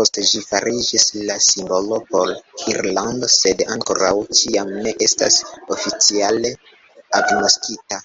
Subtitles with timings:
[0.00, 2.30] Poste ĝi fariĝis la simbolo por
[2.74, 5.42] Irlando, sed ankoraŭ ĉiam ne estas
[5.78, 6.54] oficiale
[7.22, 8.04] agnoskita.